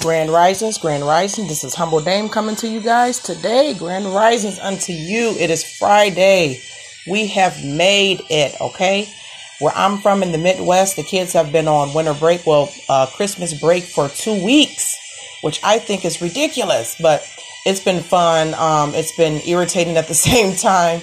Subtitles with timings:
[0.00, 1.46] Grand Risings, Grand Rising.
[1.46, 3.74] This is Humble Dame coming to you guys today.
[3.74, 5.32] Grand Risings unto you.
[5.38, 6.62] It is Friday.
[7.06, 9.12] We have made it, okay?
[9.58, 13.08] Where I'm from in the Midwest, the kids have been on winter break, well, uh,
[13.12, 14.96] Christmas break for two weeks,
[15.42, 17.22] which I think is ridiculous, but
[17.66, 18.54] it's been fun.
[18.54, 21.02] Um, it's been irritating at the same time,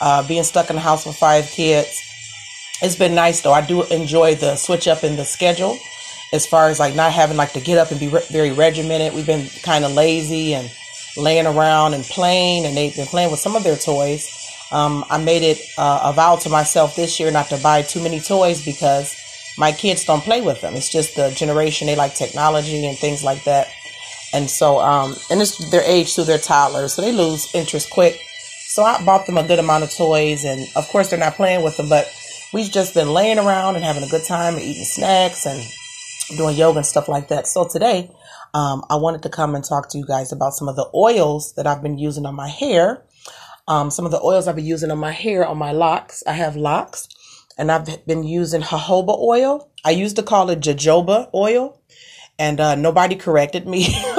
[0.00, 2.00] uh, being stuck in the house with five kids.
[2.80, 3.52] It's been nice though.
[3.52, 5.80] I do enjoy the switch up in the schedule
[6.32, 9.14] as far as like not having like to get up and be re- very regimented.
[9.14, 10.70] We've been kind of lazy and
[11.16, 14.32] laying around and playing, and they've been playing with some of their toys.
[14.72, 18.02] Um, I made it uh, a vow to myself this year not to buy too
[18.02, 19.14] many toys because
[19.56, 20.74] my kids don't play with them.
[20.74, 23.68] It's just the generation they like technology and things like that,
[24.32, 26.24] and so um, and it's their age too.
[26.24, 28.20] They're toddlers, so they lose interest quick.
[28.68, 31.62] So I bought them a good amount of toys, and of course they're not playing
[31.62, 32.12] with them, but
[32.52, 35.62] we've just been laying around and having a good time and eating snacks and
[36.34, 37.46] doing yoga and stuff like that.
[37.46, 38.10] So today,
[38.54, 41.52] um, I wanted to come and talk to you guys about some of the oils
[41.54, 43.04] that I've been using on my hair.
[43.68, 46.22] Um, some of the oils I've been using on my hair, on my locks.
[46.26, 47.08] I have locks,
[47.58, 49.70] and I've been using jojoba oil.
[49.84, 51.80] I used to call it jojoba oil,
[52.38, 53.88] and uh, nobody corrected me.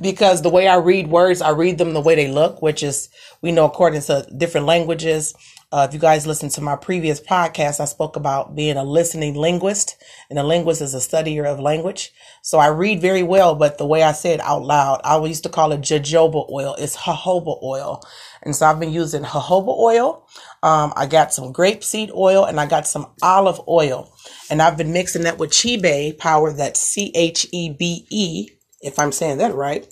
[0.00, 3.08] because the way I read words, I read them the way they look, which is,
[3.42, 5.34] we know, according to different languages,
[5.72, 9.34] uh, if you guys listen to my previous podcast, I spoke about being a listening
[9.34, 9.96] linguist,
[10.30, 12.12] and a linguist is a studier of language.
[12.42, 15.42] So I read very well, but the way I say it out loud, I used
[15.42, 16.76] to call it jojoba oil.
[16.78, 18.00] It's jojoba oil.
[18.42, 20.24] And so I've been using jojoba oil.
[20.62, 24.12] Um, I got some grapeseed oil and I got some olive oil.
[24.48, 28.98] And I've been mixing that with Chebe power, that's C H E B E, if
[28.98, 29.86] I'm saying that right.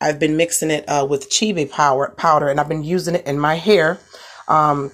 [0.00, 3.38] I've been mixing it uh, with Chebe power powder and I've been using it in
[3.38, 3.98] my hair.
[4.48, 4.92] Um,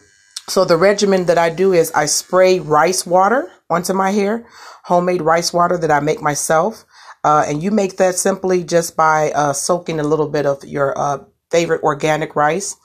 [0.48, 4.46] so the regimen that I do is I spray rice water onto my hair,
[4.84, 6.84] homemade rice water that I make myself.
[7.24, 10.96] Uh, and you make that simply just by uh, soaking a little bit of your
[10.96, 11.18] uh,
[11.50, 12.76] favorite organic rice.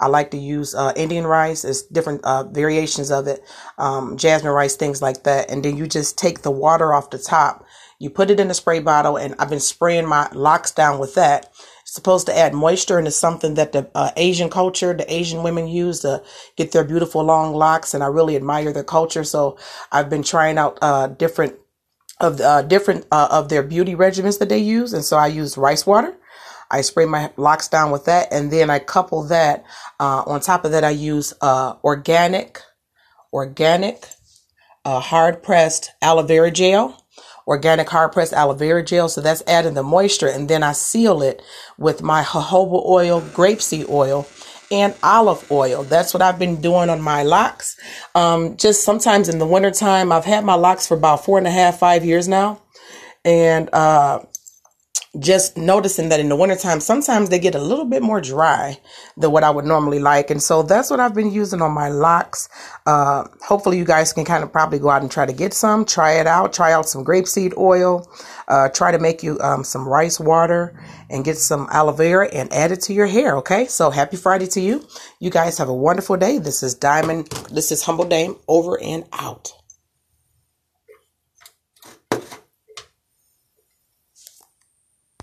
[0.00, 1.62] I like to use uh, Indian rice.
[1.62, 3.42] There's different uh, variations of it,
[3.78, 5.50] um, jasmine rice, things like that.
[5.50, 7.66] And then you just take the water off the top.
[8.00, 11.14] You put it in a spray bottle, and I've been spraying my locks down with
[11.16, 11.50] that
[11.82, 15.42] It's supposed to add moisture and it's something that the uh, Asian culture, the Asian
[15.42, 16.22] women use to
[16.56, 17.94] get their beautiful long locks.
[17.94, 19.24] And I really admire their culture.
[19.24, 19.58] So
[19.92, 21.56] I've been trying out uh, different
[22.20, 24.92] of uh, different uh, of their beauty regimens that they use.
[24.94, 26.16] And so I use rice water.
[26.70, 29.64] I spray my locks down with that, and then I couple that.
[29.98, 32.60] Uh, on top of that, I use uh, organic,
[33.32, 34.06] organic,
[34.84, 37.00] hard pressed aloe vera gel
[37.50, 39.08] organic hard pressed aloe vera gel.
[39.08, 40.28] So that's adding the moisture.
[40.28, 41.42] And then I seal it
[41.78, 44.26] with my jojoba oil, grapeseed oil,
[44.70, 45.82] and olive oil.
[45.82, 47.76] That's what I've been doing on my locks.
[48.14, 51.50] Um, just sometimes in the wintertime, I've had my locks for about four and a
[51.50, 52.62] half, five years now.
[53.24, 54.20] And, uh,
[55.18, 58.78] just noticing that in the wintertime, sometimes they get a little bit more dry
[59.16, 60.30] than what I would normally like.
[60.30, 62.48] And so that's what I've been using on my locks.
[62.86, 65.84] Uh, hopefully you guys can kind of probably go out and try to get some,
[65.84, 68.08] try it out, try out some grapeseed oil,
[68.46, 72.52] uh, try to make you um, some rice water and get some aloe vera and
[72.52, 73.36] add it to your hair.
[73.38, 73.66] Okay.
[73.66, 74.86] So happy Friday to you.
[75.18, 76.38] You guys have a wonderful day.
[76.38, 77.26] This is Diamond.
[77.50, 79.59] This is Humble Dame over and out.